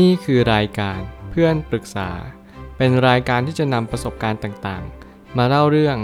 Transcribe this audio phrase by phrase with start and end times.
[0.00, 2.10] นี่คือรายการเพื่อนปรึกษา
[2.76, 5.96] เป็นรายการที่จะนำประสบการณ์ต่างๆ มาเล่าเรื่อง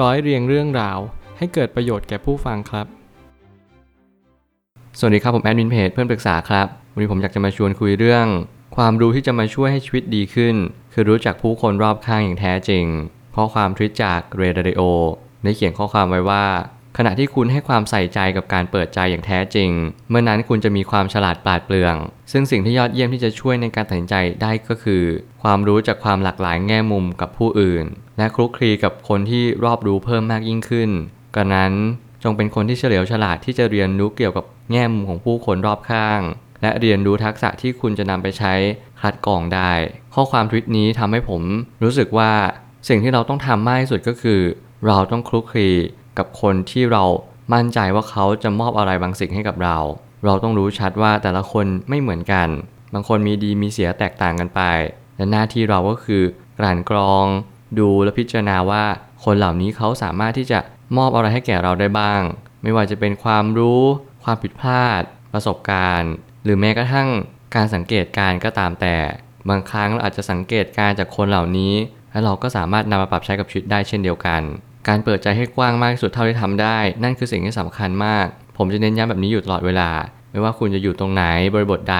[0.00, 0.98] ร้อยเรียงเรื่องราว
[1.38, 2.86] ให้เกิดประโยชน์แก่ผู้ฟังครับ
[4.98, 8.26] สวัสดีครับผมแอดมินเพจเพื่อนปรึกษาครับ วันนี้ผมอยากจะมาชวนคุยเรื่อง
[8.76, 10.54] ความรู้ที่จะมาช่วยให้ชีวิตดีขึ้น
[10.92, 12.84] คือรู้จักผู้คนรอบข้างอย่างแท้จริง
[13.36, 14.82] ข้อความทวิตจากเรดาริโอ
[15.42, 16.44] ได้เขียนข้อความไว้ว่า
[16.96, 19.70] ขณะที่คุณให้ความใส่ใจกับการเปิดใจอย่างแท้จริง
[20.10, 21.96] เมื่อนั้นคุณจะมีความฉลาดปราดเปรื่อง
[22.32, 25.02] ซึ่งสิ่งที่ยอดเยี่ยมที่จะช่วยในการตัดสินใจได้ก็คือ
[25.42, 27.84] ความรู้จากความหลากหลายแง่มุมกับผู้อื่น
[28.18, 30.90] และคลุกคลีกับคนที่รอบรู้เพิ่มมากยิ่งขึ้น
[31.34, 31.72] กระนั้น
[32.22, 36.20] จงเป็นคนที่เฉลียวฉลาดที่จะเรียนรู้เกี่ยวกับแง่มุมของผู้คนรอบข้าง
[36.62, 38.54] และเรียนรู้ทักษะที่คุณจะนำไปใช้
[39.00, 39.72] คัดกรองได้
[40.14, 41.42] ข้อความทวิตนี้ทำให้ผม
[41.82, 42.32] รู้สึกว่า
[42.88, 44.40] สิ่งที่เราต้องทำมากที่สุดก็คือ
[44.86, 45.70] เราต้องคลุกคลี
[46.18, 47.04] กับคนที่เรา
[47.54, 49.78] มั่นใจว่าเขาจะมอบอะไรบางสิ่งให้กับเรา
[50.24, 52.48] เราต้องรู้ชัดว่าแต่ละคนไม่เหมือนกัน
[52.94, 54.60] บางคนมีดีมีเสียแตกต่างกันไป
[55.16, 56.22] และหน้าที่เราก็คือ
[56.58, 57.26] กลั่นกรอง
[57.78, 58.84] ดูและพิจารณาว่า
[59.24, 60.58] คนเหล่านี้เขาสามารถที่จะ
[60.96, 62.22] มอบอะไรให้แก่เราได้บ้าง
[62.62, 63.82] ไม่ว่าจะเป็นความรู้
[64.24, 66.12] ความผิดพลาด ประสบการณ์
[66.44, 67.08] หรือแม้กระทั่ง
[67.54, 68.96] การสังเกตการก็ตามแต่
[69.48, 71.74] บางครั้งเราอาจจะสังเกตการจากคนเหล่านี้
[72.10, 74.42] และเราก็สามารถนำมาปรับใช้กับชีวิตได้เช่นเดียวกัน
[74.88, 79.90] การเปิดใจให้กว้างมากที่สุดเท่าที่ทำได้ นั่นคือสิ่งที่สำคัญมาก ผมจะเน้นย้ำแบบนี้อยู่ตลอดเวลา
[80.30, 81.98] ไม่ว่าคุณจะอยู่ตรงไหนบริบทใด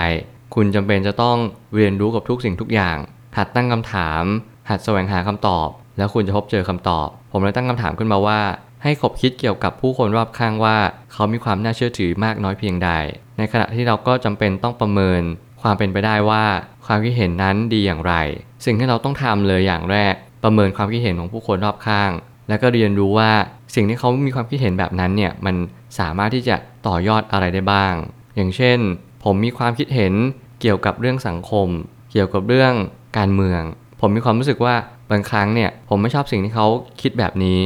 [0.55, 1.37] คุณจำเป็นจะต้อง
[1.75, 2.97] เรียนรู้กับทุกสิ่งทุกอย่าง
[3.37, 4.23] หัดตั้งคำถาม
[4.69, 8.41] หัดแสวงหาคำตอบ แล้วคุณจะพบเจอคำตอบ ผมเลยตั้งคำถามขึ้นมาว่า
[8.83, 10.77] ให้ขบคิดเกี่ยวกับผู้คนรอบข้างว่า
[11.13, 12.91] เขามีความน่าเชื่อถือมากน้อยเพียงใด
[13.39, 15.23] ในขณะที่เราก็จำเป็นต้องประเมิน
[15.63, 16.45] ความเป็นไปได้ว่า
[16.87, 18.15] ความคิดเห็นนั้นดีอย่างไร
[18.65, 22.11] สิ่งที่เราต้องทำเลยอย่างแรก ประเมินความคิดเห็นของผู้คนรอบข้าง
[22.53, 23.31] แล้วก็เรียนรู้ว่า
[23.75, 25.57] สิ่งที่เขามีความคิดเห็นแบบนั้นเนี่ยมัน
[25.99, 27.95] สามารถที่จะต่อยอดอะไรได้บ้าง
[28.37, 28.79] อย่างเช่น
[29.25, 30.15] ผมมีความคิดเห็น
[30.61, 31.69] เกี่ยวกับเรื่องสังคม
[32.13, 32.75] เกี่ยวกับเรื่อง
[33.19, 33.63] การเมือง
[34.01, 34.75] ผมมีความรู้สึกว่า
[35.11, 36.67] บางครั้งเนี่ยผมไม่ชอบสิ่งที่เขา
[37.01, 37.61] คิดแบบนี้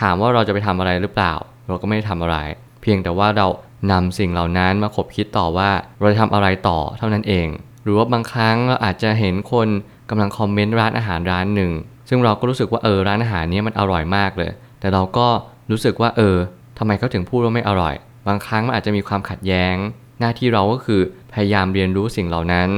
[0.00, 1.32] ถามว่าเราจะไปทำอะไรหรือเปล่า
[1.66, 2.36] เราก็ไม่ได้ทำอะไร
[2.82, 3.46] เพียงแต่ว่าเรา
[3.92, 7.48] นำสิ่งเหล่านั้นมาคบคิดต่อว่าเราจะทำอะไรต่อเท่านั้นเอง
[7.82, 9.68] หรือว่าบางครั้งเราอาจจะเห็นคน
[10.10, 11.72] กำลังคอมเมนต์ร้านอาหารร้านหนึ่ง
[12.14, 14.50] ซึ่งเราก็รู้สึกว่าเออร้านอาหารนี้มันอร่อยมากเลย
[14.80, 15.28] แต่เราก็
[15.70, 16.36] รู้สึกว่าเออ
[16.78, 17.94] ทำไมเขาถึงพูดว่าไม่อร่อย
[18.28, 19.74] บางครั้งมันอาจจะมีความขัดแย้ง
[20.20, 21.00] หน้าที่เราก็คือ
[21.32, 22.68] พยายามเรียนรู้สิ่งเหล่านั้น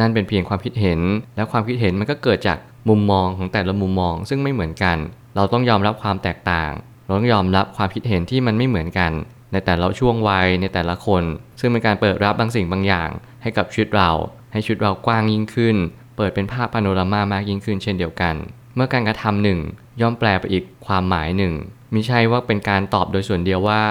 [0.00, 1.00] นั่นเป็นเพียงความคิดเห็น
[1.36, 2.58] และความคิดเห็นมันก็เกิดจาก
[2.88, 4.96] มุมมองของแต่ละมุมมอง ซึ่งไม่เหมือนกัน
[5.36, 6.72] เราต้องยอมรับความแตกต่าง
[7.04, 9.12] เราต้องยอมรับความคิดเห็นที่มันไม่เหมือนกัน
[9.52, 11.22] ในแต่ละช่วงวัยในแต่ละคน
[11.60, 13.10] ซึ่งเป็นการเปิดรับบางสิ่งบางอย่าง
[13.42, 14.10] ให้กับชีวิตเรา
[14.52, 15.76] ให้ชีวิตเรากว้างยิ่งขึ้น
[16.16, 18.34] เปิดเป็นภาพพาโนรามามากยิ่งขึ้นเช่นเดียวกัน
[18.74, 19.58] เมื่อการกระทำหนึ่ง
[20.00, 21.52] ย่อมแปลไปอีกความหมายหนึ่ง
[21.94, 23.82] มิใช่ว่าเป็นการตอบโดยส่วนเดียวว่า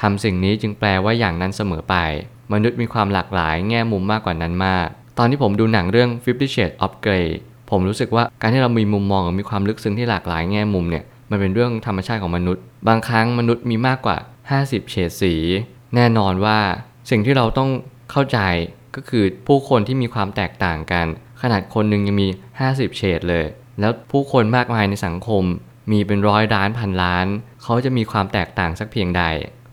[0.00, 1.96] ทำสิ่งนี้จึงแปลว่าอย่างนั้นเสมอไป
[2.52, 4.86] มนุษย์มีความหลากหลายแง่มุมมากกว่านั้นมาก
[5.18, 7.28] ตอนที่ผมดูหนังเรื่อง Fifty Shades of Grey
[7.70, 14.16] ผมรู้สึกว่าการที่เรามีมุมมองมีความลึกซึ้งที่หลากหลายแง่มุมเนี่ยมันเป็นเรื่องธรรมชาติของมนุษย์ บางครั้งมนุษย์มีมากกว่า
[14.54, 15.34] 50 เฉดสี
[15.94, 16.58] แน่นอนว่า
[17.10, 17.70] สิ่งที่เราต้อง
[18.10, 18.38] เข้าใจ
[18.96, 21.06] ก็คือผู้คนที่มีความแตกต่างกัน
[21.42, 22.28] ขนาดคนหนึ่งยังมี
[22.62, 23.46] 50 เฉดเลย
[23.80, 25.44] แล้วผู้คนมากมายในสังคม
[25.92, 27.26] มีเป็นร้อยล้านพันล้าน
[27.62, 29.22] เขาจะมีความแตกต่างสักเพียงใด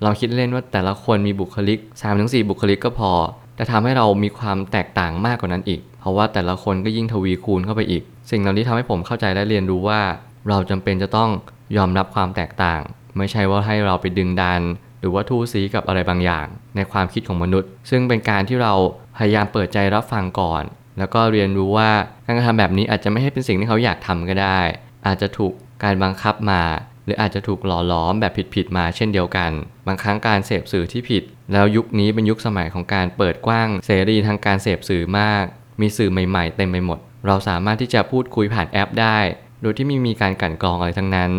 [0.03, 1.79] เราคิดเล่นว่าแต่ละคนมีบุคลิก
[2.13, 3.11] 3-4 บุคลิกก็พอ
[3.55, 10.01] แต่ทำให้เรามีความแตกต่างมากกว่านั้นอีก เพราะว่าแต่ละคนก็ยิ่งทวีคูณเข้าไปอีก สิ่งเหล่านี้ทำให้ผมเข้าใจและเรียนรู้ว่า
[10.49, 11.29] เราจำเป็นจะต้อง
[11.77, 12.81] ยอมรับความแตกต่าง
[13.17, 14.61] ไม่ใช่ว่าให้เราไปดึงดัน
[14.99, 18.73] หรือว่าทู่ซีกับอะไรบางอย่าง ในความคิดของมนุษย์ ซึ่งเป็นการที่เรา
[19.17, 20.63] พยายามเปิดใจรับฟังก่อน
[20.97, 21.91] แล้วก็เรียนรู้ว่า
[22.25, 24.59] การกระทำแบบนี้อาจจะไม่ให้เป็นสิ่งที่เขาอยากทำก็ได้
[25.07, 26.61] อาจจะถูกการบังคับมา
[27.05, 29.51] หรืออาจจะถูกหล่อล้อมแบบผิดๆมาเช่นเดียวกัน
[29.87, 31.23] บางครั้งการเสพสื่อที่ผิด
[31.53, 35.43] แล้วยุคนี้เป็นยุคสมัยของการเปิดกว้างเสรีทางการเสพสื่อมาก
[35.81, 39.17] มีสื่อใหม่ๆเต็มไปหมด เราสามารถที่จะพูดคุยผ่านแอปได้
[39.61, 41.31] โดยที่ไม่มีการกั่นกรองอะไรทั้งนั้น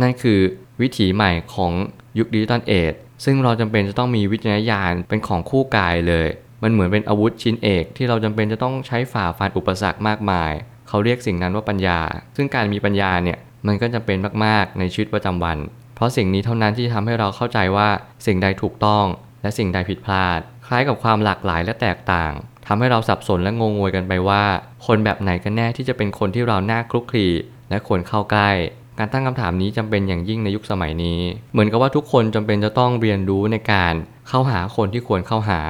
[0.00, 0.40] นั่นคือ
[0.80, 1.72] วิถีใหม่ของ
[2.18, 2.94] ยุคดิจิตอลเอจ
[3.24, 6.28] ซึ่งเราจำเป็นจะต้องมีวิจารณญาณเป็นของคู่กายเลย
[6.62, 10.52] มันเหมือนเป็นอาวุธชิ้นเอกที่เราจำเป็นจะต้องใช้ฝ่าฟันอุปสรรคมากมาย
[10.88, 12.00] เขาเรียกสิ่งนั้นว่าปัญญา
[12.36, 15.58] ซึ่งการมีปัญญาเนี่ยมันก็จำเป็นมากๆในชีวิตประจำวัน
[15.94, 17.88] เพราะสิ่งนี้เท่านั้นที่ทำให้เราเข้าใจว่า
[18.26, 19.04] สิ่งใดถูกต้อง
[19.42, 22.32] และสิ่งใดผิดพลาด คล้ายกับความหลากหลายและแตกต่าง
[22.66, 24.44] ทำให้เราสับสนและงงงวยกันไปว่า
[24.86, 27.28] คนแบบไหนกันแน่ที่จะเป็นคนที่เราน่าคลุกคลี
[27.70, 28.50] และควรเข้าใกล้
[28.98, 31.20] การตั้งคำถามนี้จำเป็นอย่างยิ่งในยุคสมัยนี้
[31.52, 33.94] เหมือนกับว่าทุกคนจำเป็นจะต้องเรียนรู้ในการ
[34.28, 35.60] เข้าหาคนที่ควรเข้าหา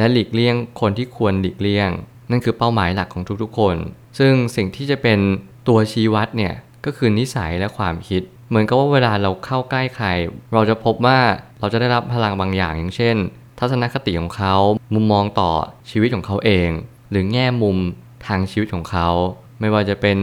[0.00, 1.90] และหลีกเลี่ยงคนที่ควรหลีกเลี่ยง
[2.30, 3.76] นั่นคือเป้าหมายหลักของทุกๆคน
[4.18, 5.18] ซึ่งสิ่งที่จะเป็น
[5.68, 6.54] ตัวชี้วัดเนี่ย
[6.84, 10.06] ก็คือนิสัยและความคิด เหมือนกับว่าเวลาเราเข้าใกล้ใคร
[10.54, 11.18] เราจะพบว่า
[11.60, 13.16] เราจะได้รับพลังบางอย่างอย่างเช่น
[13.58, 14.54] ทัศนคติของเขา
[14.94, 15.50] มุมมองต่อ
[15.90, 16.70] ชีวิตของเขาเอง
[17.10, 17.78] หรือแง่มุม
[18.26, 19.08] ทางชีวิตของเขา
[19.60, 20.18] ไม่ว่าจะเป็น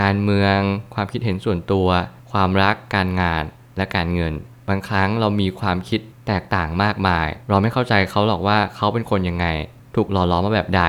[0.00, 0.58] การเมือง
[0.94, 1.88] ความคิดเห็นส่วนตัว
[2.32, 3.44] ความรักการงาน
[3.76, 4.34] และการเงิน
[4.68, 9.46] บางครั้งเรามีความคิด แตกต่างมากมาย เราไม่เข้าใจเขาหรอกว่าเขาเป็นคนยังไง
[9.96, 10.82] ถูกหล่อล้อมมาแบบใด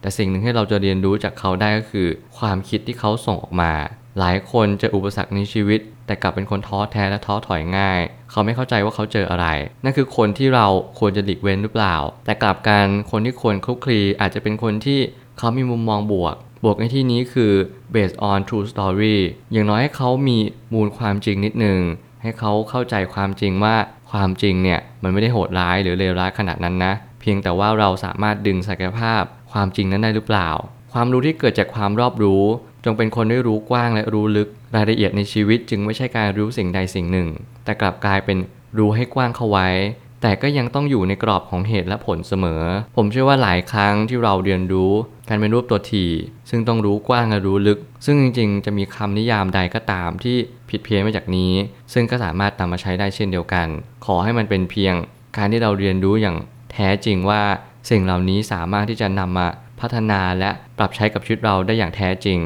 [0.00, 2.08] แต่สิ่งหนึ่งที่เราจะเรียนรู้จากเขาได้ก็คือ
[2.38, 3.72] ความคิดที่เขาส่งออกมา
[4.18, 8.00] หลายคนเจออุปสรรคในชีวิต แต่กลับเป็นคนท้อแท้และท้อถอยง่าย
[8.30, 9.46] เขาไม่เข้าใจว่าเขาเจออะไร
[9.84, 10.66] นั่นคือคนที่เรา
[10.98, 15.00] ควรจะหลีกเว้นหรือเปล่า แต่กลับกันคนที่ควรคลุกคลีอาจจะเป็นคนที่
[15.38, 16.34] เขามีมุมมองบวก
[16.64, 17.52] บวกในที่นี้คือ
[17.94, 19.16] based on true story
[19.52, 20.38] อย่างน้อยให้เขามี
[20.72, 21.80] มูลความจริงนิดนึง
[22.22, 23.76] ให้เขาเข้าใจความจริงว่า
[24.16, 29.22] ความจริงเนี่ยมันไม่ได้โหดร้ายหรือเลวร้ายขนาดนั้นนะ เพียงแต่ว่าเราสามารถดึงศักยภาพ
[29.52, 30.50] ความจริงนั้นได้หรือเปล่า
[30.92, 32.42] ความรู้ที่เกิดจากความรอบรู้
[32.84, 37.28] จงเป็นคนได้รู้กว้างและรู้ลึก รายละเอียดในชีวิตจึงไม่ใช่การรู้สิ่งใดสิ่งหนึ่ง
[37.64, 38.38] แต่กลับกลายเป็น
[38.78, 39.68] รู้ให้กว้างเข้าไว้
[40.28, 42.62] แต่ก็ยังต้องอยู่ในกรอบของเหตุและผลเสมอ
[42.96, 44.92] ผมเชื่อว่าหลายครั้งที่เราเรียนรู้
[45.28, 46.06] การเป็นรูปตัวที
[46.50, 50.36] ซึ่งต้องรู้กว้างและรู้ลึก ซึ่งจริงๆ จะมีคำนิยามใดก็ตามที่
[50.70, 51.52] ผิดเพี้ยนมาจากนี้
[51.92, 53.66] ซึ่งก็สามารถนำมาใช้ได้เช่นเดียวกัน
[54.04, 54.94] ขอให้มันเป็นเพียง
[55.36, 56.36] การที่เราเรียนรู้อย่าง
[56.72, 57.42] แท้จริงว่า
[57.90, 59.46] สิ่งเหล่านี้สามารถที่จะนำมา
[59.80, 62.40] พัฒนาและปรับใช้กับชีวิตเราได้อย่างแท้จริง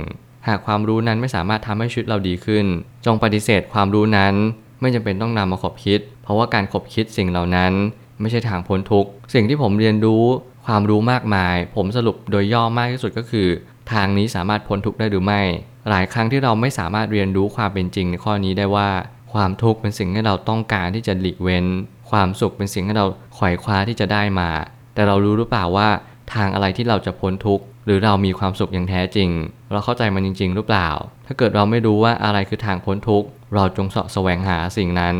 [0.49, 2.67] หากความรู้นั้นไม่สามารถทำให้ชีวิตเราดีขึ้น
[3.07, 4.35] จงปฏิเสธความรู้นั้น
[4.81, 7.73] ไม่จำเป็นต้องนำมาขบคิด เพราะว่าการขบคิดสิ่งเหล่านั้น
[8.21, 10.25] ไม่ใช่ทางพ้นทุกสิ่งที่ผมเรียนรู้
[10.67, 13.49] ความรู้มากมาย ผมสรุปโดยย่อมากที่สุดก็คือ
[13.93, 15.43] ทางนี้สามารถพ้นทุกได้หรือไม่
[15.91, 18.89] หลายครั้งที่เราไม่สามารถเรียนรู้ความเป็นจริงในข้อนี้ได้ว่า
[19.33, 21.65] ความทุกข์เป็นสิ่งที่เราต้องการที่จะหลีกเว้น
[22.11, 24.51] ความสุขเป็นสิ่งที่เราไขว่คว้าที่จะได้มา
[24.95, 25.89] แต่เรารู้หรือเปล่าว่า
[26.35, 29.31] ทางอะไรที่เราจะพ้นทุกข์หรือเรามีความสุขอย่างแท้จริง
[29.73, 30.89] เราเข้าใจมันจริง ๆ หรือเปล่า
[31.27, 35.17] ถ้าเกิดเราไม่รู้ว่าอะไรคือทางพ้นทุกข์ เราจงเสาะแสวงหาสิ่งนั้น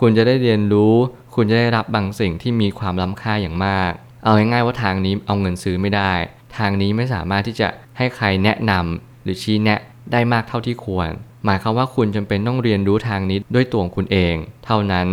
[0.00, 0.94] คุณจะได้เรียนรู้
[1.34, 3.92] คุณจะได้รับบางสิ่งที่มีความล้ำค่าอย่างมาก
[4.24, 6.12] เอาง่ายๆว่าทางนี้เอาเงินซื้อไม่ได้
[6.58, 9.80] ทางนี้ไม่สามารถที่จะให้ใครแนะนำหรือชี้แนะ
[10.12, 11.10] ได้มากเท่าที่ควร
[11.44, 14.34] หมายความว่าคุณจำเป็นต้องเรียนรู้ทางนี้ด้วยตัวคุณเอง
[14.66, 15.08] เท่านั้น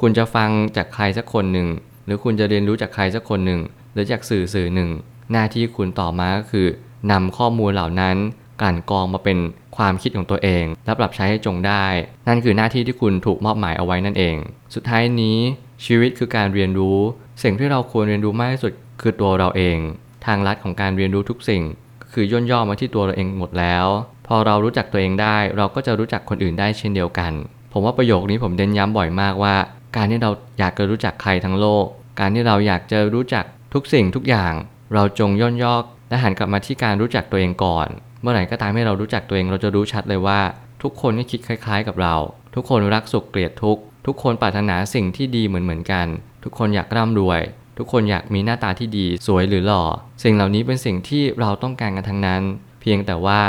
[0.00, 1.68] คุณจะฟังจากใครสักคนหนึ่ง
[2.04, 3.60] หรือคุณจะเรียนรู้จากใครสักคนหนึ่ง
[3.92, 4.90] หรือจากสื่อสื่อหนึ่ง
[5.32, 6.66] หน้าที่คุณต่อมาก็คือ
[7.10, 8.16] นำข้อมูลเหล่านั้น
[8.60, 9.38] กลั่นกรองมาเป็น
[9.76, 11.84] ความคิดของตัวเอง และปรับใช้ให้จงได้
[12.28, 14.36] นั่นคือหน้าที่ที่คุณถูกมอบหมายเอาไว้นั่นเอง
[14.74, 15.38] สุดท้ายนี้
[15.86, 16.98] ชีวิตคือการเรียนรู้
[17.42, 19.78] สิ่งที่เราควรเรียนรู้มากที่สุดคือตัวเราเอง
[20.26, 21.62] ทางลัดของการเรียนรู้ทุกสิ่ง
[22.12, 23.86] คือย่นย่อมาที่ตัวเราเองหมดแล้ว
[24.26, 27.32] พอเรารู้จักตัวเองได้ เราก็จะรู้จักคนอื่นได้เช่นเดียวกัน
[27.72, 29.54] ผมว่าประโยคนี้ผมเน้นย้ำบ่อยมากว่า
[29.96, 31.84] การที่เราอยากจะรู้จักใครทั้งโลก
[32.20, 34.52] การที่เราอยากจะรู้จักทุกสิ่งทุกอย่าง
[34.94, 35.76] เราจงย่นย่อ
[36.08, 37.88] และหันกลับมาที่การรู้จักตัวเองก่อน
[38.24, 40.40] เมื่อไหร่ก็ตามให้เรารู้จักตัวเองเราจะรู้ชัดเลยว่า
[40.82, 42.14] ทุกคนก็คิดคล้าย ๆ กับเรา
[42.54, 46.06] ทุกคนรักสุขเกลียดทุกทุกคนปรารถนาสิ่งที่ดีเหมือนๆกัน
[46.44, 47.40] ทุกคนอยากร่ำรวย
[47.78, 49.84] ทุกคนอยากมีหน้าตาที่ดีสวยหรือหล่อ
[50.22, 52.42] สิ่งเหล่านี้เป็นสิ่งที่เราต้องการกันทั้งนั้น
[52.80, 53.42] เพียงแต่ว่า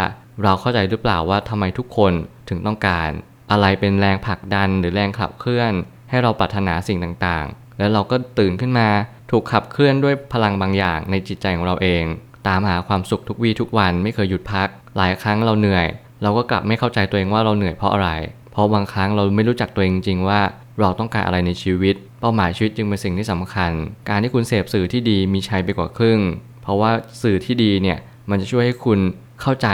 [0.44, 2.14] เราเข้าใจหรือเปล่าว่าทำไมทุกคน
[2.50, 3.10] ถึงต้องการ
[3.52, 5.74] อะไรเป็นแรงผลักดันหรือแรงขับเคลื่อน
[6.10, 8.88] ให้เราปรารถนาสิ่งต่างๆ แล้วเราก็ตื่นขึ้นมา
[9.32, 12.04] ถูกขับเคลื่อนด้วยพลังบางอย่างในจิตใจของเราเอง
[12.48, 15.88] ตามหาความสุขทุกวี่ทุกวันไม่เคยหยุดพัก หลายครั้งเราเหนื่อย
[16.24, 18.10] เราก็กลับไม่เข้าใจตัวเองว่าเราเหนื่อยเพราะอะไร
[18.52, 20.40] เพราะบางครั้งเราไม่รู้จักตัวเองจริงว่า
[20.80, 23.72] เราต้องการอะไรในชีวิต เป้าหมายชีวิตจึงเป็นสิ่งที่สำคัญ
[24.10, 26.20] การที่คุณเสพสื่อที่ดีมีชัยไปกว่าครึ่ง
[26.62, 27.98] เพราะว่าสื่อที่ดีเนี่ย
[28.30, 29.00] มันจะช่วยให้คุณ
[29.42, 29.68] เข้าใจ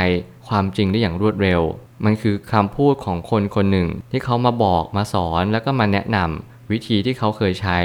[0.48, 1.62] ความจริงได้อย่างรวดเร็ว
[2.06, 7.80] มันคือคำพูดของคนคนหนึ่งที่เขามาบอกมาสอนแล้วก็มาแนะนำ วิธีที่เขาเคยใช้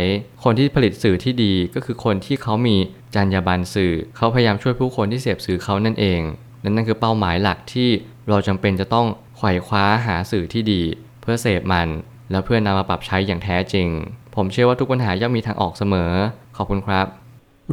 [0.45, 2.77] คนที่ผลิตสื่อที่ดีก็คือคนที่เขามี
[3.15, 6.21] จรรยาบรรณสื่อ เขาพยายามช่วยผู้คนที่เสพสื่อเขานั่นเอง
[6.63, 7.89] และนั่นคือเป้าหมายหลักที่
[8.29, 10.83] เราจำเป็นจะต้องไขว่คว้าหาสื่อที่ดี
[11.21, 11.89] เพื่อเสพมัน
[12.31, 13.89] แล้วเพื่อนำมาปรับใช้อย่างแท้จริง
[14.35, 16.13] ผมเชื่อว่าทุกปัญหาย่อมมีทางออกเสมอ
[16.57, 17.07] ขอบคุณครับ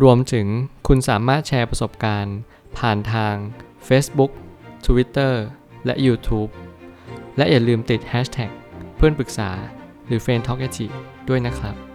[0.03, 0.47] รวมถึง
[0.87, 2.37] คุณสามารถแชร์ประสบการณ์
[2.77, 3.35] ผ่านทาง
[3.87, 4.31] Facebook
[4.85, 5.33] Twitter
[5.85, 6.51] และ YouTube
[7.37, 8.51] และอย่าลืมติด Hashtag
[8.97, 9.51] เพื่อนปรึกษา
[10.07, 10.67] หรือ f r ร e n d t a l k a
[11.29, 11.92] ด้วยนะครับ